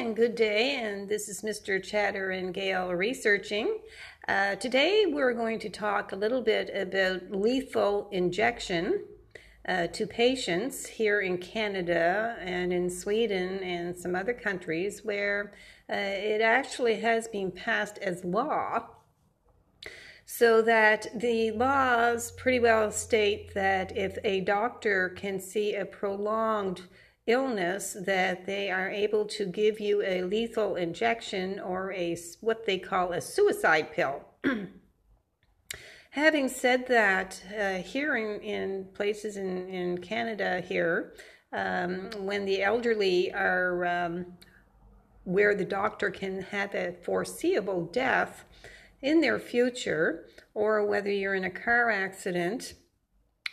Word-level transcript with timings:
And 0.00 0.16
good 0.16 0.34
day, 0.34 0.76
and 0.76 1.06
this 1.10 1.28
is 1.28 1.42
Mr. 1.42 1.80
Chatter 1.84 2.30
and 2.30 2.54
Gail 2.54 2.90
researching. 2.90 3.80
Uh, 4.26 4.54
today 4.54 5.04
we're 5.06 5.34
going 5.34 5.58
to 5.58 5.68
talk 5.68 6.12
a 6.12 6.16
little 6.16 6.40
bit 6.40 6.70
about 6.74 7.30
lethal 7.30 8.08
injection 8.10 9.04
uh, 9.68 9.88
to 9.88 10.06
patients 10.06 10.86
here 10.86 11.20
in 11.20 11.36
Canada 11.36 12.34
and 12.40 12.72
in 12.72 12.88
Sweden 12.88 13.58
and 13.58 13.94
some 13.94 14.14
other 14.14 14.32
countries 14.32 15.04
where 15.04 15.52
uh, 15.90 15.96
it 15.96 16.40
actually 16.40 16.98
has 17.00 17.28
been 17.28 17.52
passed 17.52 17.98
as 17.98 18.24
law. 18.24 18.86
So 20.24 20.62
that 20.62 21.08
the 21.14 21.50
laws 21.50 22.32
pretty 22.38 22.60
well 22.60 22.90
state 22.90 23.52
that 23.52 23.94
if 23.98 24.16
a 24.24 24.40
doctor 24.40 25.10
can 25.10 25.38
see 25.40 25.74
a 25.74 25.84
prolonged 25.84 26.84
illness 27.30 27.96
that 28.04 28.46
they 28.46 28.70
are 28.70 28.90
able 28.90 29.24
to 29.24 29.46
give 29.46 29.80
you 29.80 30.02
a 30.02 30.22
lethal 30.22 30.76
injection 30.76 31.60
or 31.60 31.92
a 31.92 32.16
what 32.40 32.66
they 32.66 32.78
call 32.78 33.12
a 33.12 33.20
suicide 33.20 33.92
pill. 33.92 34.24
Having 36.10 36.48
said 36.48 36.88
that, 36.88 37.40
uh, 37.56 37.74
here 37.76 38.16
in, 38.16 38.40
in 38.40 38.88
places 38.94 39.36
in, 39.36 39.68
in 39.68 39.98
Canada 39.98 40.60
here, 40.60 41.14
um, 41.52 42.10
when 42.18 42.44
the 42.44 42.62
elderly 42.62 43.32
are 43.32 43.86
um, 43.86 44.26
where 45.24 45.54
the 45.54 45.64
doctor 45.64 46.10
can 46.10 46.42
have 46.42 46.74
a 46.74 46.96
foreseeable 47.02 47.84
death 47.86 48.44
in 49.02 49.20
their 49.20 49.38
future, 49.38 50.26
or 50.52 50.84
whether 50.84 51.10
you're 51.10 51.34
in 51.34 51.44
a 51.44 51.50
car 51.50 51.90
accident 51.90 52.74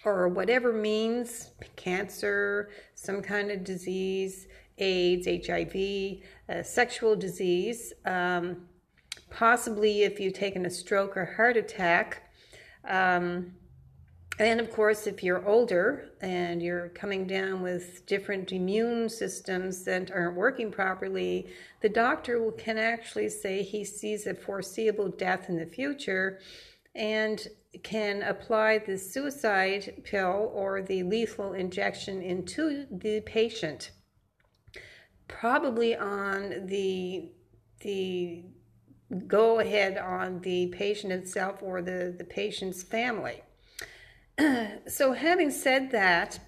or 0.07 0.27
whatever 0.27 0.71
means 0.71 1.51
cancer, 1.75 2.69
some 2.95 3.21
kind 3.21 3.51
of 3.51 3.63
disease, 3.63 4.47
AIDS, 4.77 5.27
HIV, 5.47 6.65
sexual 6.65 7.15
disease, 7.15 7.93
um, 8.05 8.67
possibly 9.29 10.03
if 10.03 10.19
you've 10.19 10.33
taken 10.33 10.65
a 10.65 10.69
stroke 10.69 11.17
or 11.17 11.25
heart 11.25 11.57
attack. 11.57 12.31
Um, 12.87 13.53
and 14.39 14.59
of 14.59 14.71
course, 14.71 15.07
if 15.07 15.23
you're 15.23 15.45
older 15.47 16.11
and 16.21 16.61
you're 16.61 16.89
coming 16.89 17.25
down 17.25 17.63
with 17.63 18.05
different 18.05 18.51
immune 18.51 19.09
systems 19.09 19.83
that 19.85 20.11
aren't 20.11 20.35
working 20.35 20.71
properly, 20.71 21.47
the 21.81 21.89
doctor 21.89 22.51
can 22.51 22.77
actually 22.77 23.29
say 23.29 23.63
he 23.63 23.83
sees 23.83 24.27
a 24.27 24.35
foreseeable 24.35 25.09
death 25.09 25.49
in 25.49 25.57
the 25.57 25.65
future 25.65 26.39
and 26.93 27.47
can 27.83 28.21
apply 28.23 28.79
the 28.79 28.97
suicide 28.97 30.01
pill 30.03 30.51
or 30.53 30.81
the 30.81 31.03
lethal 31.03 31.53
injection 31.53 32.21
into 32.21 32.85
the 32.91 33.21
patient, 33.21 33.91
probably 35.27 35.95
on 35.95 36.65
the 36.67 37.31
the 37.81 38.43
go 39.27 39.59
ahead 39.59 39.97
on 39.97 40.41
the 40.41 40.67
patient 40.67 41.13
itself 41.13 41.61
or 41.61 41.81
the, 41.81 42.13
the 42.17 42.23
patient's 42.23 42.83
family. 42.83 43.41
so, 44.87 45.13
having 45.13 45.51
said 45.51 45.91
that, 45.91 46.39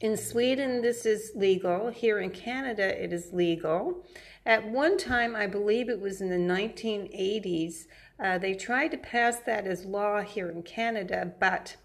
in 0.00 0.16
Sweden, 0.16 0.82
this 0.82 1.06
is 1.06 1.32
legal. 1.34 1.88
Here 1.88 2.18
in 2.18 2.30
Canada, 2.30 3.02
it 3.02 3.12
is 3.12 3.32
legal. 3.32 4.04
At 4.46 4.68
one 4.68 4.96
time, 4.96 5.34
I 5.34 5.48
believe 5.48 5.88
it 5.88 6.00
was 6.00 6.20
in 6.20 6.30
the 6.30 6.36
1980s, 6.36 7.86
uh, 8.22 8.38
they 8.38 8.54
tried 8.54 8.92
to 8.92 8.96
pass 8.96 9.40
that 9.40 9.66
as 9.66 9.84
law 9.84 10.20
here 10.20 10.48
in 10.48 10.62
Canada, 10.62 11.32
but 11.40 11.76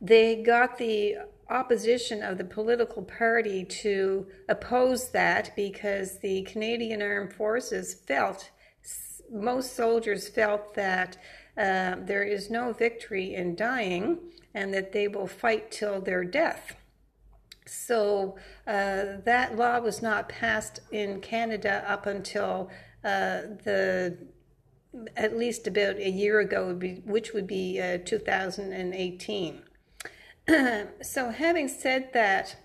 they 0.00 0.42
got 0.42 0.78
the 0.78 1.16
opposition 1.50 2.22
of 2.22 2.38
the 2.38 2.44
political 2.44 3.02
party 3.02 3.62
to 3.62 4.26
oppose 4.48 5.10
that 5.10 5.54
because 5.54 6.18
the 6.20 6.42
Canadian 6.44 7.02
Armed 7.02 7.34
Forces 7.34 7.92
felt, 7.92 8.50
most 9.30 9.76
soldiers 9.76 10.28
felt 10.28 10.72
that 10.74 11.18
uh, 11.58 11.96
there 11.98 12.24
is 12.24 12.48
no 12.48 12.72
victory 12.72 13.34
in 13.34 13.54
dying 13.54 14.18
and 14.54 14.72
that 14.72 14.92
they 14.92 15.08
will 15.08 15.26
fight 15.26 15.70
till 15.70 16.00
their 16.00 16.24
death. 16.24 16.74
So 17.66 18.36
uh, 18.66 19.20
that 19.24 19.56
law 19.56 19.80
was 19.80 20.02
not 20.02 20.28
passed 20.28 20.80
in 20.90 21.20
Canada 21.20 21.84
up 21.88 22.06
until 22.06 22.70
uh, 23.04 23.42
the 23.64 24.18
at 25.16 25.36
least 25.36 25.66
about 25.66 25.96
a 25.96 26.10
year 26.10 26.40
ago, 26.40 26.66
would 26.66 26.78
be, 26.78 27.02
which 27.04 27.32
would 27.32 27.46
be 27.46 27.80
uh, 27.80 27.98
2018. 28.04 29.62
so, 31.02 31.30
having 31.30 31.68
said 31.68 32.12
that, 32.12 32.56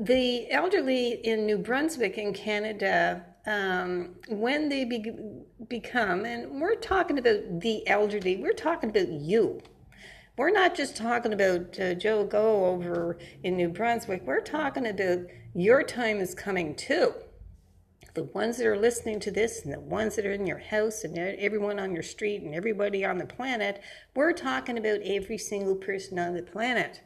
the 0.00 0.50
elderly 0.50 1.12
in 1.12 1.46
New 1.46 1.58
Brunswick 1.58 2.18
in 2.18 2.32
Canada, 2.32 3.24
um, 3.46 4.16
when 4.28 4.68
they 4.68 4.84
be- 4.84 5.42
become, 5.68 6.24
and 6.24 6.60
we're 6.60 6.74
talking 6.74 7.18
about 7.18 7.60
the 7.60 7.86
elderly, 7.86 8.36
we're 8.36 8.52
talking 8.52 8.90
about 8.90 9.08
you. 9.08 9.60
We're 10.38 10.50
not 10.50 10.74
just 10.76 10.96
talking 10.96 11.32
about 11.32 11.78
uh, 11.80 11.94
Joe 11.94 12.24
Go 12.24 12.66
over 12.66 13.18
in 13.42 13.56
New 13.56 13.68
Brunswick, 13.68 14.22
we're 14.24 14.40
talking 14.40 14.86
about 14.86 15.26
your 15.52 15.82
time 15.82 16.18
is 16.18 16.34
coming 16.34 16.74
too 16.76 17.12
the 18.14 18.24
ones 18.24 18.56
that 18.56 18.66
are 18.66 18.76
listening 18.76 19.20
to 19.20 19.30
this 19.30 19.64
and 19.64 19.72
the 19.72 19.78
ones 19.78 20.16
that 20.16 20.26
are 20.26 20.32
in 20.32 20.44
your 20.44 20.58
house 20.58 21.04
and 21.04 21.16
everyone 21.16 21.78
on 21.78 21.92
your 21.92 22.02
street 22.02 22.42
and 22.42 22.52
everybody 22.52 23.04
on 23.04 23.16
the 23.16 23.24
planet, 23.24 23.80
we're 24.16 24.32
talking 24.32 24.76
about 24.76 24.98
every 25.04 25.38
single 25.38 25.76
person 25.76 26.18
on 26.18 26.34
the 26.34 26.42
planet. 26.42 27.00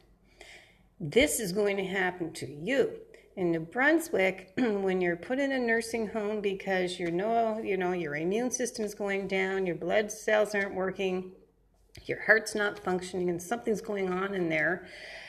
This 0.98 1.38
is 1.38 1.52
going 1.52 1.76
to 1.76 1.84
happen 1.84 2.32
to 2.34 2.46
you. 2.50 2.92
In 3.36 3.50
New 3.50 3.60
Brunswick, 3.60 4.52
when 4.56 5.02
you're 5.02 5.16
put 5.16 5.38
in 5.38 5.52
a 5.52 5.58
nursing 5.58 6.08
home 6.08 6.40
because 6.40 6.98
you 6.98 7.10
know, 7.10 7.60
you 7.62 7.76
know 7.76 7.92
your 7.92 8.16
immune 8.16 8.50
system's 8.50 8.94
going 8.94 9.28
down, 9.28 9.66
your 9.66 9.76
blood 9.76 10.10
cells 10.10 10.54
aren't 10.54 10.74
working, 10.74 11.32
your 12.08 12.20
heart's 12.22 12.54
not 12.54 12.78
functioning, 12.78 13.30
and 13.30 13.40
something's 13.40 13.80
going 13.80 14.12
on 14.12 14.34
in 14.34 14.48
there. 14.48 14.86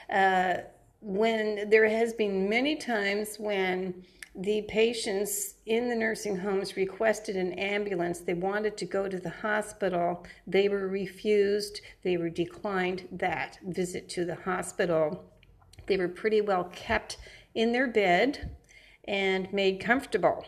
Uh, 0.09 0.56
when 1.01 1.69
there 1.69 1.88
has 1.88 2.13
been 2.13 2.47
many 2.50 2.75
times 2.75 3.38
when 3.38 4.03
the 4.35 4.63
patients 4.63 5.56
in 5.67 5.89
the 5.89 5.95
nursing 5.95 6.38
homes 6.38 6.75
requested 6.75 7.35
an 7.35 7.53
ambulance. 7.53 8.19
They 8.19 8.33
wanted 8.33 8.78
to 8.78 8.85
go 8.85 9.07
to 9.07 9.19
the 9.19 9.29
hospital. 9.29 10.25
They 10.47 10.67
were 10.69 10.88
refused. 10.88 11.81
They 12.03 12.17
were 12.17 12.29
declined 12.29 13.07
that 13.12 13.59
visit 13.63 14.09
to 14.09 14.25
the 14.25 14.35
hospital. 14.35 15.23
They 15.85 15.97
were 15.97 16.07
pretty 16.07 16.41
well 16.41 16.63
kept 16.66 17.17
in 17.53 17.73
their 17.73 17.88
bed 17.88 18.56
and 19.07 19.53
made 19.53 19.79
comfortable. 19.79 20.45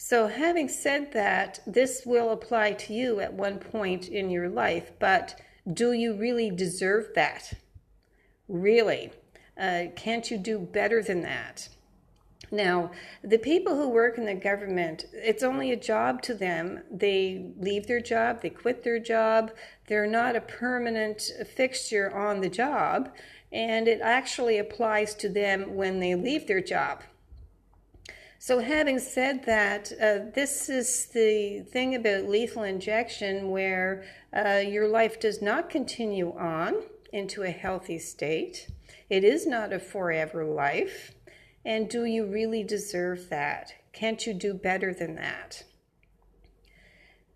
So, 0.00 0.28
having 0.28 0.68
said 0.68 1.10
that, 1.14 1.58
this 1.66 2.06
will 2.06 2.30
apply 2.30 2.74
to 2.74 2.94
you 2.94 3.18
at 3.18 3.34
one 3.34 3.58
point 3.58 4.06
in 4.06 4.30
your 4.30 4.48
life, 4.48 4.92
but 5.00 5.40
do 5.70 5.92
you 5.92 6.14
really 6.14 6.52
deserve 6.52 7.08
that? 7.16 7.52
Really? 8.46 9.10
Uh, 9.60 9.86
can't 9.96 10.30
you 10.30 10.38
do 10.38 10.60
better 10.60 11.02
than 11.02 11.22
that? 11.22 11.68
Now, 12.52 12.92
the 13.24 13.38
people 13.38 13.74
who 13.74 13.88
work 13.88 14.18
in 14.18 14.24
the 14.24 14.36
government, 14.36 15.06
it's 15.12 15.42
only 15.42 15.72
a 15.72 15.76
job 15.76 16.22
to 16.22 16.34
them. 16.34 16.80
They 16.92 17.50
leave 17.58 17.88
their 17.88 18.00
job, 18.00 18.40
they 18.40 18.50
quit 18.50 18.84
their 18.84 19.00
job, 19.00 19.50
they're 19.88 20.06
not 20.06 20.36
a 20.36 20.40
permanent 20.40 21.22
fixture 21.56 22.14
on 22.16 22.40
the 22.40 22.48
job, 22.48 23.10
and 23.50 23.88
it 23.88 24.00
actually 24.00 24.58
applies 24.58 25.16
to 25.16 25.28
them 25.28 25.74
when 25.74 25.98
they 25.98 26.14
leave 26.14 26.46
their 26.46 26.62
job. 26.62 27.02
So, 28.40 28.60
having 28.60 29.00
said 29.00 29.44
that, 29.46 29.90
uh, 30.00 30.30
this 30.32 30.68
is 30.68 31.06
the 31.06 31.62
thing 31.72 31.96
about 31.96 32.28
lethal 32.28 32.62
injection 32.62 33.50
where 33.50 34.04
uh, 34.32 34.62
your 34.64 34.86
life 34.86 35.18
does 35.18 35.42
not 35.42 35.68
continue 35.68 36.32
on 36.38 36.76
into 37.12 37.42
a 37.42 37.50
healthy 37.50 37.98
state. 37.98 38.68
It 39.10 39.24
is 39.24 39.44
not 39.44 39.72
a 39.72 39.80
forever 39.80 40.44
life. 40.44 41.14
And 41.64 41.90
do 41.90 42.04
you 42.04 42.26
really 42.26 42.62
deserve 42.62 43.28
that? 43.28 43.74
Can't 43.92 44.24
you 44.24 44.34
do 44.34 44.54
better 44.54 44.94
than 44.94 45.16
that? 45.16 45.64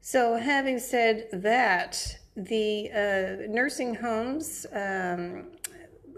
So, 0.00 0.36
having 0.36 0.78
said 0.78 1.28
that, 1.32 2.16
the 2.36 2.90
uh, 2.92 3.52
nursing 3.52 3.96
homes, 3.96 4.66
um, 4.72 5.48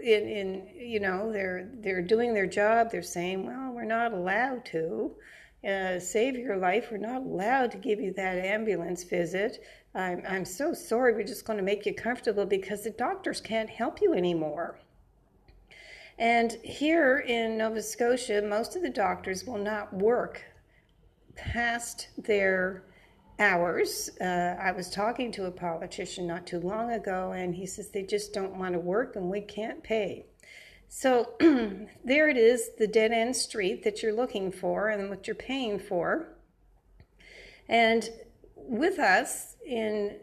in, 0.05 0.27
in 0.27 0.67
you 0.77 0.99
know, 0.99 1.31
they're 1.31 1.69
they're 1.79 2.01
doing 2.01 2.33
their 2.33 2.45
job. 2.45 2.91
They're 2.91 3.01
saying, 3.01 3.45
well, 3.45 3.71
we're 3.71 3.85
not 3.85 4.13
allowed 4.13 4.65
to 4.65 5.15
uh, 5.67 5.99
save 5.99 6.35
your 6.35 6.57
life. 6.57 6.89
We're 6.91 6.97
not 6.97 7.23
allowed 7.23 7.71
to 7.71 7.77
give 7.77 7.99
you 7.99 8.13
that 8.13 8.37
ambulance 8.37 9.03
visit. 9.03 9.63
I'm 9.95 10.21
I'm 10.27 10.45
so 10.45 10.73
sorry. 10.73 11.13
We're 11.13 11.23
just 11.23 11.45
going 11.45 11.57
to 11.57 11.63
make 11.63 11.85
you 11.85 11.93
comfortable 11.93 12.45
because 12.45 12.83
the 12.83 12.91
doctors 12.91 13.41
can't 13.41 13.69
help 13.69 14.01
you 14.01 14.13
anymore. 14.13 14.77
And 16.17 16.53
here 16.63 17.19
in 17.19 17.57
Nova 17.57 17.81
Scotia, 17.81 18.41
most 18.41 18.75
of 18.75 18.83
the 18.83 18.89
doctors 18.89 19.45
will 19.45 19.57
not 19.57 19.91
work 19.93 20.41
past 21.35 22.09
their 22.17 22.83
hours. 23.39 24.09
Uh, 24.19 24.55
I 24.59 24.71
was 24.71 24.89
talking 24.89 25.31
to 25.33 25.45
a 25.45 25.51
politician 25.51 26.27
not 26.27 26.47
too 26.47 26.59
long 26.59 26.91
ago, 26.91 27.31
and 27.31 27.55
he 27.55 27.65
says 27.65 27.89
they 27.89 28.03
just 28.03 28.33
don't 28.33 28.57
want 28.57 28.73
to 28.73 28.79
work 28.79 29.15
and 29.15 29.29
we 29.29 29.41
can't 29.41 29.83
pay. 29.83 30.25
So 30.87 31.33
there 32.03 32.29
it 32.29 32.37
is, 32.37 32.69
the 32.77 32.87
dead 32.87 33.11
end 33.11 33.35
street 33.35 33.83
that 33.83 34.01
you're 34.01 34.13
looking 34.13 34.51
for 34.51 34.89
and 34.89 35.09
what 35.09 35.27
you're 35.27 35.35
paying 35.35 35.79
for. 35.79 36.29
And 37.67 38.09
with 38.55 38.99
us 38.99 39.55
in 39.65 40.17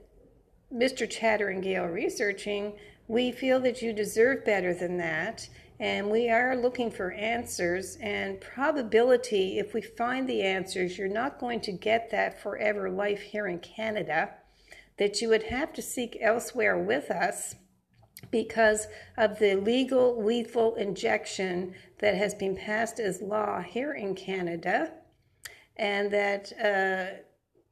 Mr. 0.72 1.08
Chatter 1.08 1.48
and 1.48 1.62
Gale 1.62 1.86
Researching, 1.86 2.74
we 3.08 3.32
feel 3.32 3.60
that 3.60 3.82
you 3.82 3.92
deserve 3.92 4.44
better 4.44 4.72
than 4.72 4.96
that. 4.98 5.48
And 5.82 6.12
we 6.12 6.30
are 6.30 6.54
looking 6.54 6.92
for 6.92 7.10
answers 7.10 7.96
and 8.00 8.40
probability. 8.40 9.58
If 9.58 9.74
we 9.74 9.82
find 9.82 10.28
the 10.28 10.42
answers, 10.42 10.96
you're 10.96 11.08
not 11.08 11.40
going 11.40 11.60
to 11.62 11.72
get 11.72 12.08
that 12.12 12.40
forever 12.40 12.88
life 12.88 13.20
here 13.20 13.48
in 13.48 13.58
Canada, 13.58 14.30
that 15.00 15.20
you 15.20 15.28
would 15.30 15.42
have 15.42 15.72
to 15.72 15.82
seek 15.82 16.16
elsewhere 16.20 16.78
with 16.78 17.10
us 17.10 17.56
because 18.30 18.86
of 19.16 19.40
the 19.40 19.56
legal 19.56 20.24
lethal 20.24 20.76
injection 20.76 21.74
that 21.98 22.14
has 22.14 22.32
been 22.32 22.54
passed 22.54 23.00
as 23.00 23.20
law 23.20 23.60
here 23.60 23.94
in 23.94 24.14
Canada, 24.14 24.92
and 25.78 26.12
that 26.12 26.52
uh, 26.62 27.18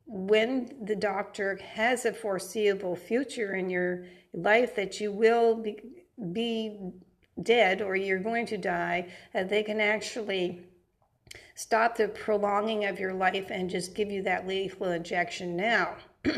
when 0.09 0.85
the 0.85 0.97
doctor 0.97 1.61
has 1.75 2.05
a 2.05 2.13
foreseeable 2.13 2.97
future 2.97 3.55
in 3.55 3.71
your 3.71 4.07
life 4.35 4.75
that 4.75 5.01
you 5.01 5.13
will 5.13 5.55
be, 5.55 5.79
be 6.33 6.93
dead 7.43 7.81
or 7.83 7.97
you're 7.97 8.19
going 8.19 8.47
to 8.47 8.57
die, 8.57 9.09
uh, 9.35 9.43
they 9.45 9.63
can 9.63 9.81
actually 9.81 10.61
stop 11.55 11.97
the 11.97 12.09
prolonging 12.09 12.87
of 12.87 12.99
your 12.99 13.13
life 13.13 13.51
and 13.51 13.71
just 13.71 13.95
give 13.95 14.11
you 14.11 14.23
that 14.23 14.47
lethal 14.47 14.89
injection 14.89 15.57
now. 15.57 15.97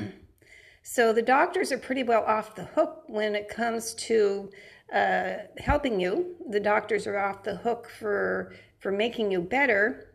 So 0.83 1.13
the 1.13 1.23
doctors 1.23 1.71
are 1.71 1.79
pretty 1.79 2.03
well 2.03 2.25
off 2.25 2.57
the 2.57 2.65
hook 2.65 3.05
when 3.07 3.35
it 3.35 3.49
comes 3.49 3.95
to 3.95 4.51
uh, 4.93 5.35
helping 5.59 6.01
you. 6.01 6.35
The 6.51 6.61
doctors 6.61 7.07
are 7.07 7.19
off 7.19 7.45
the 7.45 7.57
hook 7.57 7.89
for 7.89 8.53
for 8.81 8.91
making 8.91 9.31
you 9.31 9.41
better. 9.41 10.09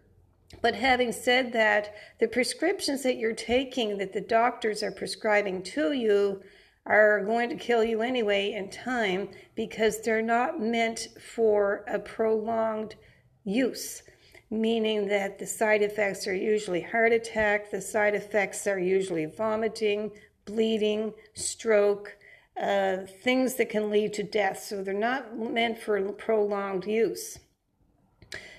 But 0.62 0.75
having 0.75 1.12
said 1.12 1.54
that, 1.54 1.94
the 2.19 2.28
prescriptions 2.28 3.04
that 3.04 3.18
you're 3.18 3.34
taking 3.34 3.98
that 3.98 4.13
the 4.13 4.22
doctors 4.22 4.84
are 4.84 4.92
prescribing 4.92 5.63
to 5.63 5.94
you 5.94 6.42
are 6.88 7.24
going 7.24 7.50
to 7.50 7.56
kill 7.56 7.84
you 7.84 8.01
anyway 8.01 8.54
in 8.54 8.69
time 8.69 9.30
because 9.56 10.01
they're 10.01 10.22
not 10.22 10.60
meant 10.60 11.10
for 11.19 11.84
a 11.88 12.00
prolonged 12.00 12.95
use 13.44 14.04
meaning 14.50 15.07
that 15.07 15.39
the 15.39 15.45
side 15.45 15.81
effects 15.81 16.28
are 16.28 16.36
usually 16.36 16.81
heart 16.81 17.12
attack, 17.12 17.69
the 17.69 17.81
side 17.81 18.16
effects 18.16 18.66
are 18.66 18.80
usually 18.80 19.25
vomiting, 19.25 20.12
bleeding, 20.45 21.13
stroke, 21.34 22.16
uh, 22.62 22.98
things 23.24 23.56
that 23.56 23.69
can 23.69 23.89
lead 23.89 24.13
to 24.13 24.24
death. 24.24 24.60
So 24.63 24.84
they're 24.84 24.94
not 24.94 25.38
meant 25.38 25.78
for 25.78 26.12
prolonged 26.13 26.86
use. 26.86 27.39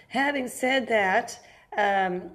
Having 0.08 0.48
said 0.48 0.88
that, 0.88 1.40
um, 1.76 2.30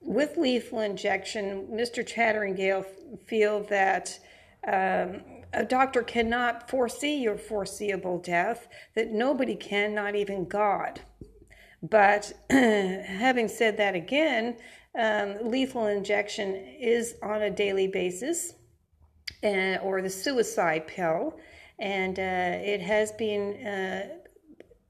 with 0.00 0.36
lethal 0.36 0.80
injection, 0.80 1.68
Mr. 1.70 2.04
Chatteringale 2.06 2.86
feel 3.26 3.62
that 3.64 4.18
um, 4.66 5.22
a 5.52 5.64
doctor 5.64 6.02
cannot 6.02 6.70
foresee 6.70 7.16
your 7.16 7.36
foreseeable 7.36 8.18
death, 8.18 8.68
that 8.94 9.10
nobody 9.10 9.56
can, 9.56 9.94
not 9.94 10.14
even 10.14 10.46
God. 10.46 11.00
But 11.82 12.32
having 12.50 13.48
said 13.48 13.76
that 13.78 13.94
again, 13.94 14.56
um, 14.98 15.36
lethal 15.42 15.86
injection 15.86 16.54
is 16.54 17.14
on 17.22 17.42
a 17.42 17.50
daily 17.50 17.88
basis 17.88 18.54
uh, 19.42 19.76
or 19.82 20.02
the 20.02 20.10
suicide 20.10 20.86
pill, 20.86 21.38
and 21.78 22.18
uh, 22.18 22.22
it 22.62 22.80
has 22.80 23.12
been 23.12 23.66
uh, 23.66 24.19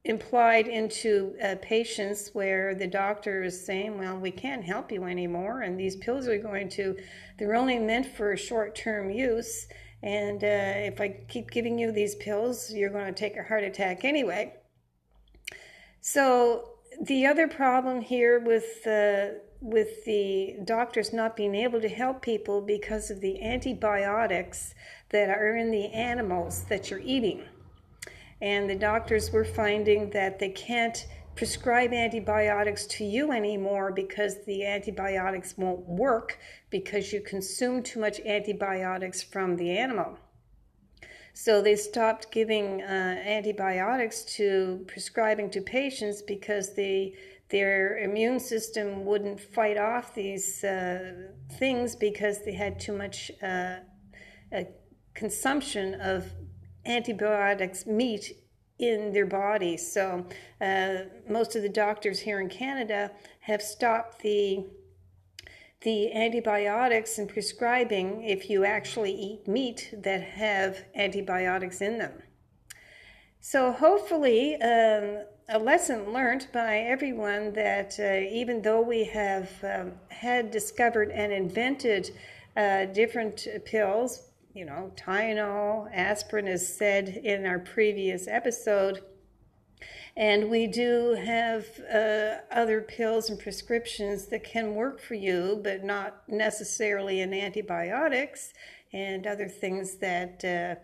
implied 0.04 0.66
into 0.66 1.34
uh, 1.44 1.56
patients 1.60 2.30
where 2.32 2.74
the 2.74 2.86
doctor 2.86 3.42
is 3.42 3.64
saying, 3.64 3.98
"Well, 3.98 4.18
we 4.18 4.30
can't 4.30 4.64
help 4.64 4.90
you 4.90 5.04
anymore, 5.04 5.62
and 5.62 5.78
these 5.78 5.96
pills 5.96 6.26
are 6.26 6.38
going 6.38 6.68
to, 6.70 6.96
they're 7.38 7.54
only 7.54 7.78
meant 7.78 8.06
for 8.06 8.36
short-term 8.36 9.10
use." 9.10 9.66
And 10.02 10.42
uh, 10.42 10.46
if 10.92 11.00
I 11.00 11.24
keep 11.28 11.50
giving 11.50 11.78
you 11.78 11.92
these 11.92 12.14
pills, 12.14 12.72
you're 12.72 12.90
going 12.90 13.06
to 13.06 13.12
take 13.12 13.36
a 13.36 13.42
heart 13.42 13.64
attack 13.64 14.04
anyway. 14.04 14.54
So, 16.00 16.76
the 17.02 17.26
other 17.26 17.46
problem 17.46 18.00
here 18.00 18.40
with 18.40 18.86
uh, 18.86 19.38
with 19.60 20.04
the 20.06 20.56
doctors 20.64 21.12
not 21.12 21.36
being 21.36 21.54
able 21.54 21.80
to 21.80 21.88
help 21.88 22.22
people 22.22 22.62
because 22.62 23.10
of 23.10 23.20
the 23.20 23.42
antibiotics 23.42 24.74
that 25.10 25.28
are 25.28 25.56
in 25.56 25.70
the 25.70 25.92
animals 25.92 26.64
that 26.64 26.90
you're 26.90 27.00
eating. 27.00 27.44
And 28.40 28.68
the 28.68 28.74
doctors 28.74 29.30
were 29.30 29.44
finding 29.44 30.10
that 30.10 30.38
they 30.38 30.50
can't 30.50 31.06
prescribe 31.34 31.92
antibiotics 31.92 32.86
to 32.86 33.04
you 33.04 33.32
anymore 33.32 33.92
because 33.92 34.44
the 34.44 34.64
antibiotics 34.66 35.56
won't 35.56 35.86
work 35.86 36.38
because 36.70 37.12
you 37.12 37.20
consume 37.20 37.82
too 37.82 38.00
much 38.00 38.20
antibiotics 38.20 39.22
from 39.22 39.56
the 39.56 39.70
animal. 39.70 40.18
So 41.32 41.62
they 41.62 41.76
stopped 41.76 42.32
giving 42.32 42.82
uh, 42.82 43.22
antibiotics 43.24 44.24
to 44.36 44.84
prescribing 44.88 45.50
to 45.50 45.60
patients 45.60 46.22
because 46.22 46.74
they 46.74 47.14
their 47.50 47.98
immune 47.98 48.38
system 48.38 49.04
wouldn't 49.04 49.40
fight 49.40 49.76
off 49.76 50.14
these 50.14 50.62
uh, 50.62 51.30
things 51.58 51.96
because 51.96 52.44
they 52.44 52.52
had 52.52 52.78
too 52.78 52.96
much 52.96 53.32
uh, 53.42 53.78
consumption 55.14 56.00
of 56.00 56.30
antibiotics 56.86 57.86
meat 57.86 58.36
in 58.78 59.12
their 59.12 59.26
body. 59.26 59.76
So 59.76 60.26
uh, 60.60 60.94
most 61.28 61.54
of 61.54 61.62
the 61.62 61.68
doctors 61.68 62.20
here 62.20 62.40
in 62.40 62.48
Canada 62.48 63.10
have 63.40 63.62
stopped 63.62 64.22
the 64.22 64.66
the 65.82 66.12
antibiotics 66.12 67.16
and 67.16 67.26
prescribing 67.26 68.22
if 68.22 68.50
you 68.50 68.66
actually 68.66 69.12
eat 69.12 69.48
meat 69.48 69.94
that 69.96 70.20
have 70.20 70.84
antibiotics 70.94 71.80
in 71.80 71.98
them. 71.98 72.22
So 73.40 73.72
hopefully. 73.72 74.56
Um, 74.60 75.24
a 75.52 75.58
lesson 75.58 76.12
learned 76.12 76.46
by 76.52 76.78
everyone 76.78 77.52
that 77.54 77.98
uh, 77.98 78.20
even 78.32 78.62
though 78.62 78.80
we 78.80 79.02
have 79.04 79.50
um, 79.64 79.92
had 80.08 80.52
discovered 80.52 81.10
and 81.10 81.32
invented 81.32 82.10
uh, 82.56 82.84
different 82.86 83.48
pills, 83.64 84.29
you 84.54 84.64
know, 84.64 84.92
Tylenol, 84.96 85.88
aspirin 85.92 86.48
as 86.48 86.76
said 86.76 87.08
in 87.08 87.46
our 87.46 87.58
previous 87.58 88.26
episode, 88.26 89.02
and 90.16 90.50
we 90.50 90.66
do 90.66 91.14
have 91.14 91.66
uh, 91.92 92.38
other 92.50 92.82
pills 92.82 93.30
and 93.30 93.38
prescriptions 93.38 94.26
that 94.26 94.44
can 94.44 94.74
work 94.74 95.00
for 95.00 95.14
you, 95.14 95.60
but 95.62 95.84
not 95.84 96.22
necessarily 96.28 97.20
in 97.20 97.32
antibiotics 97.32 98.52
and 98.92 99.26
other 99.26 99.48
things 99.48 99.96
that 99.96 100.44
uh, 100.44 100.74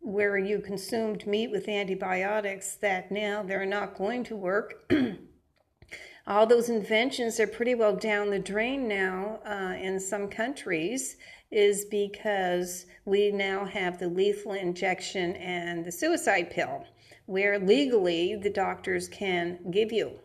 where 0.00 0.38
you 0.38 0.60
consumed 0.60 1.26
meat 1.26 1.50
with 1.50 1.68
antibiotics 1.68 2.76
that 2.76 3.10
now 3.10 3.42
they're 3.42 3.66
not 3.66 3.96
going 3.96 4.22
to 4.24 4.36
work. 4.36 4.92
All 6.28 6.46
those 6.46 6.68
inventions 6.68 7.40
are 7.40 7.46
pretty 7.46 7.74
well 7.74 7.96
down 7.96 8.30
the 8.30 8.38
drain 8.38 8.88
now 8.88 9.40
uh, 9.46 9.74
in 9.80 9.98
some 9.98 10.28
countries, 10.28 11.16
is 11.50 11.84
because 11.84 12.86
we 13.04 13.30
now 13.30 13.64
have 13.64 13.98
the 13.98 14.08
lethal 14.08 14.52
injection 14.52 15.36
and 15.36 15.84
the 15.84 15.92
suicide 15.92 16.50
pill, 16.50 16.84
where 17.26 17.58
legally 17.58 18.36
the 18.36 18.50
doctors 18.50 19.08
can 19.08 19.58
give 19.70 19.92
you 19.92 20.18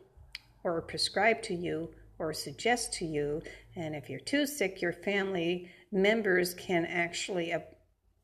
or 0.63 0.81
prescribe 0.81 1.41
to 1.43 1.53
you 1.53 1.89
or 2.19 2.33
suggest 2.33 2.93
to 2.93 3.05
you. 3.05 3.41
And 3.75 3.95
if 3.95 4.09
you're 4.09 4.19
too 4.19 4.45
sick, 4.45 4.81
your 4.81 4.93
family 4.93 5.69
members 5.91 6.53
can 6.53 6.85
actually 6.85 7.53
uh, 7.53 7.59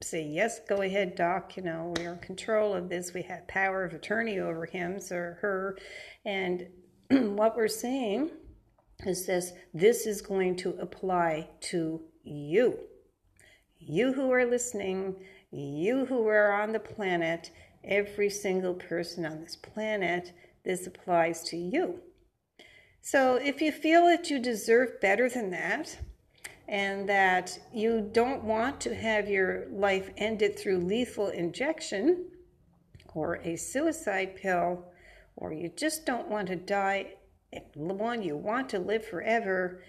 say, 0.02 0.24
yes, 0.24 0.60
go 0.68 0.82
ahead, 0.82 1.16
doc, 1.16 1.58
you 1.58 1.64
know, 1.64 1.94
we're 1.98 2.14
in 2.14 2.20
control 2.20 2.74
of 2.74 2.90
this. 2.90 3.14
We 3.14 3.24
have 3.24 3.48
power 3.48 3.84
of 3.84 3.94
attorney 3.94 4.40
over 4.40 4.66
him 4.66 5.00
or 5.12 5.38
her. 5.42 5.78
And 6.26 6.68
what 7.10 7.56
we're 7.56 7.68
saying 7.68 8.32
is 9.06 9.26
this 9.26 9.54
this 9.74 10.08
is 10.08 10.22
going 10.22 10.56
to 10.58 10.72
apply 10.80 11.50
to 11.62 12.02
you. 12.28 12.80
You 13.80 14.14
who 14.14 14.32
are 14.32 14.46
listening, 14.46 15.16
you 15.52 16.06
who 16.06 16.28
are 16.28 16.52
on 16.52 16.72
the 16.72 16.80
planet, 16.80 17.52
every 17.84 18.30
single 18.30 18.74
person 18.74 19.26
on 19.26 19.42
this 19.42 19.56
planet, 19.56 20.34
this 20.64 20.88
applies 20.88 21.44
to 21.44 21.58
you. 21.58 22.02
So 23.02 23.36
if 23.36 23.62
you 23.62 23.72
feel 23.72 24.06
that 24.08 24.30
you 24.30 24.40
deserve 24.40 25.00
better 25.00 25.30
than 25.30 25.52
that, 25.52 25.98
and 26.68 27.08
that 27.08 27.58
you 27.74 28.10
don't 28.12 28.44
want 28.44 28.82
to 28.82 28.94
have 28.94 29.30
your 29.30 29.68
life 29.72 30.10
ended 30.18 30.60
through 30.60 30.80
lethal 30.80 31.30
injection 31.30 32.26
or 33.14 33.36
a 33.38 33.56
suicide 33.56 34.36
pill, 34.36 34.84
or 35.38 35.54
you 35.54 35.70
just 35.70 36.06
don't 36.06 36.28
want 36.28 36.48
to 36.48 36.56
die, 36.56 37.14
one, 37.74 38.22
you 38.22 38.36
want 38.36 38.68
to 38.70 38.80
live 38.80 39.06
forever, 39.06 39.82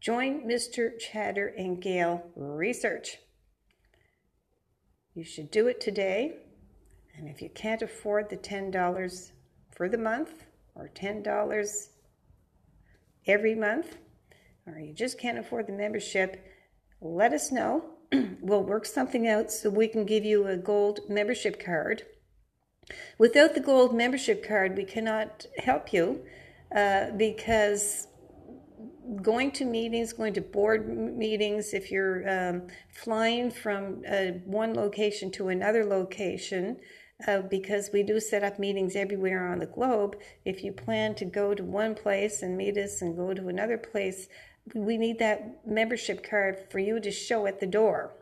join 0.00 0.42
Mr. 0.42 0.98
Chatter 0.98 1.48
and 1.56 1.80
Gale 1.80 2.30
Research. 2.36 3.18
You 5.14 5.24
should 5.24 5.50
do 5.50 5.66
it 5.66 5.80
today. 5.80 6.36
And 7.16 7.28
if 7.28 7.42
you 7.42 7.50
can't 7.50 7.82
afford 7.82 8.30
the 8.30 8.36
$10, 8.36 9.32
for 9.78 9.88
the 9.88 9.96
month 9.96 10.44
or 10.74 10.90
$10 10.92 11.88
every 13.26 13.54
month, 13.54 13.96
or 14.66 14.78
you 14.80 14.92
just 14.92 15.18
can't 15.18 15.38
afford 15.38 15.68
the 15.68 15.72
membership, 15.72 16.44
let 17.00 17.32
us 17.32 17.52
know. 17.52 17.84
we'll 18.40 18.64
work 18.64 18.84
something 18.84 19.28
out 19.28 19.52
so 19.52 19.70
we 19.70 19.86
can 19.86 20.04
give 20.04 20.24
you 20.24 20.48
a 20.48 20.56
gold 20.56 21.00
membership 21.08 21.64
card. 21.64 22.02
Without 23.18 23.54
the 23.54 23.60
gold 23.60 23.94
membership 23.94 24.46
card, 24.46 24.76
we 24.76 24.84
cannot 24.84 25.46
help 25.58 25.92
you 25.92 26.24
uh, 26.74 27.12
because 27.16 28.07
going 29.22 29.50
to 29.52 29.64
meetings, 29.64 30.12
going 30.12 30.34
to 30.34 30.40
board 30.40 30.88
meetings, 30.88 31.72
if 31.72 31.90
you're 31.90 32.28
um, 32.28 32.66
flying 32.90 33.50
from 33.50 34.02
uh, 34.08 34.32
one 34.44 34.74
location 34.74 35.30
to 35.32 35.48
another 35.48 35.84
location, 35.84 36.78
uh, 37.26 37.42
because 37.42 37.90
we 37.92 38.02
do 38.02 38.20
set 38.20 38.44
up 38.44 38.58
meetings 38.58 38.94
everywhere 38.94 39.48
on 39.48 39.58
the 39.58 39.66
globe. 39.66 40.16
If 40.44 40.62
you 40.62 40.72
plan 40.72 41.14
to 41.16 41.24
go 41.24 41.54
to 41.54 41.64
one 41.64 41.94
place 41.94 42.42
and 42.42 42.56
meet 42.56 42.76
us 42.76 43.02
and 43.02 43.16
go 43.16 43.34
to 43.34 43.48
another 43.48 43.78
place, 43.78 44.28
we 44.74 44.96
need 44.96 45.18
that 45.18 45.66
membership 45.66 46.28
card 46.28 46.66
for 46.70 46.78
you 46.78 47.00
to 47.00 47.10
show 47.10 47.46
at 47.46 47.60
the 47.60 47.66
door 47.66 48.12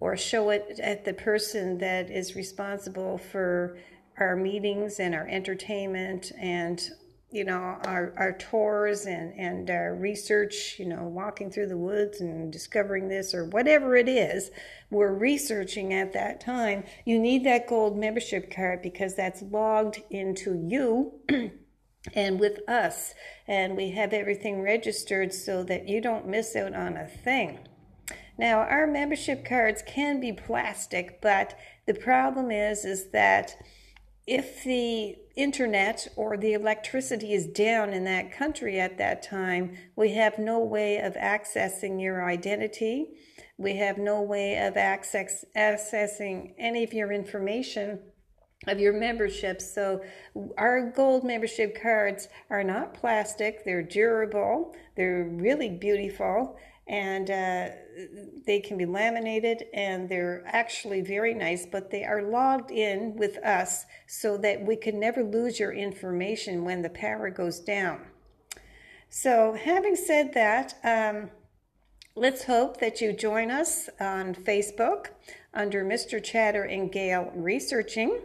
or 0.00 0.16
show 0.16 0.50
it 0.50 0.80
at 0.82 1.04
the 1.04 1.14
person 1.14 1.78
that 1.78 2.10
is 2.10 2.34
responsible 2.34 3.18
for 3.18 3.78
our 4.18 4.36
meetings 4.36 4.98
and 4.98 5.14
our 5.14 5.26
entertainment 5.28 6.32
and 6.38 6.90
you 7.30 7.44
know 7.44 7.78
our, 7.84 8.12
our 8.16 8.36
tours 8.38 9.06
and 9.06 9.32
and 9.38 9.70
our 9.70 9.94
research 9.94 10.76
you 10.78 10.86
know 10.86 11.04
walking 11.04 11.50
through 11.50 11.68
the 11.68 11.76
woods 11.76 12.20
and 12.20 12.52
discovering 12.52 13.08
this 13.08 13.34
or 13.34 13.44
whatever 13.44 13.96
it 13.96 14.08
is 14.08 14.50
we're 14.90 15.14
researching 15.14 15.94
at 15.94 16.12
that 16.14 16.40
time. 16.40 16.84
You 17.04 17.18
need 17.18 17.44
that 17.44 17.68
gold 17.68 17.96
membership 17.96 18.52
card 18.52 18.82
because 18.82 19.14
that's 19.14 19.42
logged 19.42 20.02
into 20.10 20.54
you 20.68 21.12
and 22.14 22.40
with 22.40 22.68
us. 22.68 23.14
And 23.46 23.76
we 23.76 23.92
have 23.92 24.12
everything 24.12 24.62
registered 24.62 25.32
so 25.32 25.62
that 25.64 25.88
you 25.88 26.00
don't 26.00 26.26
miss 26.26 26.56
out 26.56 26.74
on 26.74 26.96
a 26.96 27.06
thing. 27.06 27.60
Now 28.36 28.60
our 28.60 28.86
membership 28.86 29.44
cards 29.44 29.82
can 29.86 30.18
be 30.18 30.32
plastic 30.32 31.20
but 31.20 31.56
the 31.86 31.94
problem 31.94 32.50
is 32.50 32.84
is 32.84 33.10
that 33.10 33.54
if 34.30 34.62
the 34.62 35.16
internet 35.34 36.06
or 36.14 36.36
the 36.36 36.52
electricity 36.52 37.32
is 37.32 37.48
down 37.48 37.92
in 37.92 38.04
that 38.04 38.30
country 38.30 38.78
at 38.78 38.96
that 38.96 39.24
time, 39.24 39.76
we 39.96 40.14
have 40.14 40.38
no 40.38 40.60
way 40.60 40.98
of 40.98 41.14
accessing 41.14 42.00
your 42.00 42.24
identity. 42.24 43.08
We 43.58 43.76
have 43.78 43.98
no 43.98 44.22
way 44.22 44.64
of 44.64 44.76
access, 44.76 45.44
accessing 45.56 46.54
any 46.58 46.84
of 46.84 46.92
your 46.92 47.10
information 47.10 47.98
of 48.68 48.78
your 48.78 48.92
membership. 48.92 49.60
So, 49.60 50.04
our 50.56 50.92
gold 50.92 51.24
membership 51.24 51.80
cards 51.82 52.28
are 52.50 52.62
not 52.62 52.94
plastic, 52.94 53.64
they're 53.64 53.82
durable, 53.82 54.76
they're 54.96 55.24
really 55.24 55.70
beautiful, 55.70 56.56
and 56.90 57.30
uh, 57.30 57.68
they 58.46 58.58
can 58.58 58.76
be 58.76 58.84
laminated 58.84 59.66
and 59.72 60.08
they're 60.08 60.42
actually 60.44 61.00
very 61.00 61.32
nice, 61.32 61.64
but 61.64 61.88
they 61.88 62.02
are 62.02 62.20
logged 62.20 62.72
in 62.72 63.14
with 63.14 63.36
us 63.44 63.84
so 64.08 64.36
that 64.38 64.60
we 64.66 64.74
can 64.74 64.98
never 64.98 65.22
lose 65.22 65.60
your 65.60 65.72
information 65.72 66.64
when 66.64 66.82
the 66.82 66.90
power 66.90 67.30
goes 67.30 67.60
down. 67.60 68.00
So, 69.08 69.52
having 69.52 69.94
said 69.94 70.34
that, 70.34 70.74
um, 70.82 71.30
let's 72.16 72.44
hope 72.44 72.80
that 72.80 73.00
you 73.00 73.12
join 73.12 73.52
us 73.52 73.88
on 74.00 74.34
Facebook 74.34 75.10
under 75.54 75.84
Mr. 75.84 76.22
Chatter 76.22 76.64
and 76.64 76.90
Gail 76.90 77.30
Researching. 77.36 78.18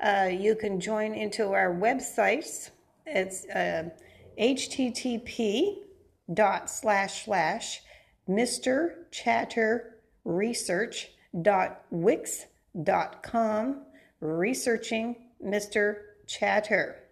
Uh, 0.00 0.28
you 0.30 0.54
can 0.54 0.78
join 0.78 1.14
into 1.14 1.52
our 1.52 1.74
websites. 1.74 2.70
It's 3.06 3.44
uh, 3.46 3.90
http 4.38 5.85
dot 6.32 6.70
slash 6.70 7.24
slash 7.24 7.82
Mr. 8.28 9.10
Chatter 9.10 9.98
Research 10.24 11.08
dot 11.42 11.82
wix 11.90 12.46
dot 12.82 13.22
com 13.22 13.82
researching 14.20 15.16
Mr. 15.44 15.98
Chatter. 16.26 17.02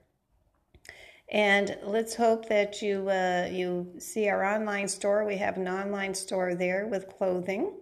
And 1.31 1.79
let's 1.85 2.15
hope 2.15 2.49
that 2.49 2.83
you 2.83 3.09
uh, 3.09 3.49
you 3.51 3.93
see 3.99 4.29
our 4.29 4.45
online 4.45 4.89
store. 4.89 5.25
We 5.25 5.37
have 5.37 5.57
an 5.57 5.69
online 5.69 6.15
store 6.15 6.55
there 6.55 6.87
with 6.87 7.09
clothing 7.09 7.73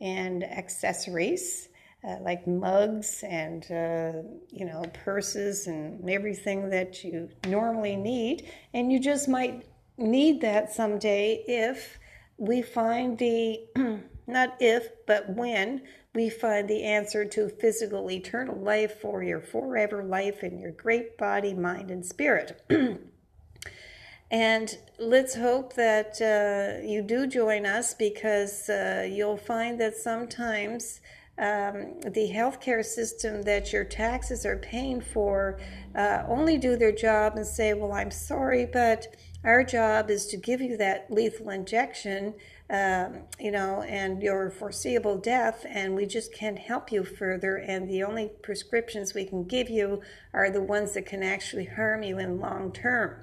and 0.00 0.42
accessories 0.42 1.68
uh, 2.04 2.16
like 2.20 2.46
mugs 2.46 3.22
and 3.26 3.64
uh, 3.70 4.12
you 4.50 4.64
know 4.64 4.82
purses 5.04 5.66
and 5.66 6.08
everything 6.08 6.68
that 6.70 7.04
you 7.04 7.28
normally 7.46 7.96
need. 7.96 8.50
And 8.74 8.90
you 8.92 8.98
just 8.98 9.28
might 9.28 9.64
need 9.96 10.40
that 10.40 10.72
someday 10.72 11.44
if 11.46 11.98
we 12.36 12.62
find 12.62 13.18
the, 13.18 13.60
not 14.26 14.56
if, 14.60 14.88
but 15.06 15.28
when 15.30 15.82
we 16.14 16.28
find 16.28 16.68
the 16.68 16.82
answer 16.82 17.24
to 17.24 17.48
physical 17.48 18.10
eternal 18.10 18.56
life 18.56 19.00
for 19.00 19.22
your 19.22 19.40
forever 19.40 20.02
life 20.02 20.42
in 20.42 20.58
your 20.58 20.72
great 20.72 21.16
body, 21.16 21.54
mind, 21.54 21.90
and 21.90 22.04
spirit. 22.04 22.62
and 24.30 24.78
let's 24.98 25.34
hope 25.34 25.74
that 25.74 26.20
uh, 26.20 26.84
you 26.86 27.02
do 27.02 27.26
join 27.26 27.64
us 27.64 27.94
because 27.94 28.68
uh, 28.68 29.08
you'll 29.10 29.38
find 29.38 29.80
that 29.80 29.96
sometimes 29.96 31.00
um, 31.38 31.98
the 32.02 32.30
healthcare 32.30 32.84
system 32.84 33.42
that 33.42 33.72
your 33.72 33.84
taxes 33.84 34.44
are 34.44 34.58
paying 34.58 35.00
for 35.00 35.58
uh, 35.94 36.24
only 36.28 36.58
do 36.58 36.76
their 36.76 36.92
job 36.92 37.36
and 37.36 37.46
say, 37.46 37.72
Well, 37.72 37.92
I'm 37.92 38.10
sorry, 38.10 38.66
but 38.66 39.16
our 39.44 39.64
job 39.64 40.10
is 40.10 40.26
to 40.26 40.36
give 40.36 40.60
you 40.60 40.76
that 40.76 41.10
lethal 41.10 41.50
injection, 41.50 42.34
um, 42.70 43.22
you 43.40 43.50
know, 43.50 43.82
and 43.82 44.22
your 44.22 44.50
foreseeable 44.50 45.18
death, 45.18 45.66
and 45.68 45.96
we 45.96 46.06
just 46.06 46.32
can't 46.32 46.58
help 46.58 46.92
you 46.92 47.02
further. 47.02 47.56
And 47.56 47.88
the 47.88 48.04
only 48.04 48.30
prescriptions 48.42 49.14
we 49.14 49.24
can 49.24 49.44
give 49.44 49.68
you 49.68 50.00
are 50.32 50.50
the 50.50 50.62
ones 50.62 50.94
that 50.94 51.06
can 51.06 51.22
actually 51.22 51.64
harm 51.64 52.02
you 52.02 52.18
in 52.18 52.40
long 52.40 52.72
term. 52.72 53.16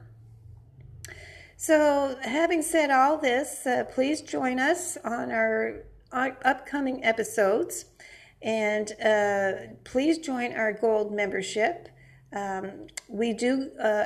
So, 1.56 2.18
having 2.22 2.62
said 2.62 2.90
all 2.90 3.18
this, 3.18 3.66
uh, 3.66 3.86
please 3.86 4.22
join 4.22 4.60
us 4.60 4.98
on 5.04 5.32
our, 5.32 5.84
our 6.12 6.38
upcoming 6.46 7.04
episodes. 7.04 7.86
And 8.42 8.94
uh, 9.04 9.74
please 9.84 10.20
join 10.20 10.54
our 10.54 10.72
gold 10.72 11.14
membership. 11.14 11.90
Um, 12.32 12.88
we 13.10 13.34
do 13.34 13.72
uh, 13.82 14.06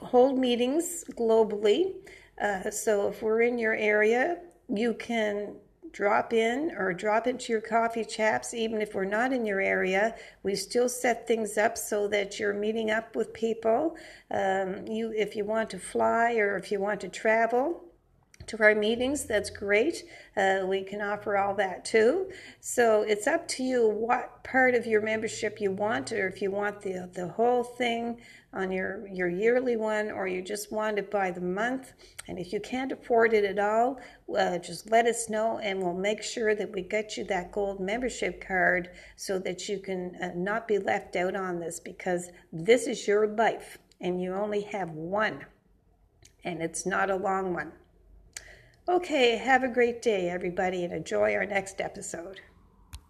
hold 0.00 0.38
meetings 0.38 1.04
globally. 1.12 1.94
Uh, 2.40 2.70
so 2.70 3.08
if 3.08 3.22
we're 3.22 3.42
in 3.42 3.58
your 3.58 3.74
area, 3.74 4.38
you 4.68 4.94
can 4.94 5.56
drop 5.96 6.34
in 6.34 6.72
or 6.76 6.92
drop 6.92 7.26
into 7.26 7.50
your 7.50 7.60
coffee 7.62 8.04
chaps 8.04 8.52
even 8.52 8.82
if 8.82 8.94
we're 8.94 9.06
not 9.06 9.32
in 9.32 9.46
your 9.46 9.62
area 9.62 10.14
we 10.42 10.54
still 10.54 10.90
set 10.90 11.26
things 11.26 11.56
up 11.56 11.78
so 11.78 12.06
that 12.06 12.38
you're 12.38 12.52
meeting 12.52 12.90
up 12.90 13.16
with 13.16 13.32
people 13.32 13.96
um, 14.30 14.86
you 14.86 15.10
if 15.16 15.34
you 15.34 15.42
want 15.42 15.70
to 15.70 15.78
fly 15.78 16.34
or 16.34 16.58
if 16.58 16.70
you 16.70 16.78
want 16.78 17.00
to 17.00 17.08
travel 17.08 17.82
to 18.46 18.62
our 18.62 18.74
meetings, 18.74 19.24
that's 19.24 19.50
great. 19.50 20.04
Uh, 20.36 20.60
we 20.66 20.82
can 20.82 21.00
offer 21.00 21.36
all 21.36 21.54
that 21.54 21.84
too. 21.84 22.30
So 22.60 23.02
it's 23.02 23.26
up 23.26 23.48
to 23.48 23.62
you 23.62 23.88
what 23.88 24.44
part 24.44 24.74
of 24.74 24.86
your 24.86 25.00
membership 25.00 25.60
you 25.60 25.72
want, 25.72 26.12
or 26.12 26.28
if 26.28 26.40
you 26.40 26.50
want 26.50 26.80
the, 26.80 27.10
the 27.12 27.28
whole 27.28 27.64
thing 27.64 28.20
on 28.52 28.70
your, 28.70 29.06
your 29.08 29.28
yearly 29.28 29.76
one, 29.76 30.10
or 30.10 30.26
you 30.26 30.42
just 30.42 30.72
want 30.72 30.98
it 30.98 31.10
by 31.10 31.30
the 31.30 31.40
month. 31.40 31.92
And 32.28 32.38
if 32.38 32.52
you 32.52 32.60
can't 32.60 32.92
afford 32.92 33.34
it 33.34 33.44
at 33.44 33.58
all, 33.58 34.00
uh, 34.36 34.58
just 34.58 34.90
let 34.90 35.06
us 35.06 35.28
know 35.28 35.58
and 35.58 35.82
we'll 35.82 35.94
make 35.94 36.22
sure 36.22 36.54
that 36.54 36.72
we 36.72 36.82
get 36.82 37.16
you 37.16 37.24
that 37.24 37.52
gold 37.52 37.80
membership 37.80 38.46
card 38.46 38.90
so 39.16 39.38
that 39.40 39.68
you 39.68 39.78
can 39.78 40.16
uh, 40.22 40.30
not 40.34 40.68
be 40.68 40.78
left 40.78 41.16
out 41.16 41.36
on 41.36 41.60
this 41.60 41.80
because 41.80 42.30
this 42.52 42.86
is 42.86 43.06
your 43.06 43.26
life 43.26 43.78
and 44.00 44.22
you 44.22 44.32
only 44.34 44.62
have 44.62 44.90
one. 44.90 45.44
And 46.44 46.62
it's 46.62 46.86
not 46.86 47.10
a 47.10 47.16
long 47.16 47.52
one. 47.52 47.72
Okay, 48.88 49.36
have 49.36 49.64
a 49.64 49.68
great 49.68 50.00
day, 50.00 50.30
everybody, 50.30 50.84
and 50.84 50.92
enjoy 50.92 51.34
our 51.34 51.44
next 51.44 51.80
episode. 51.80 52.40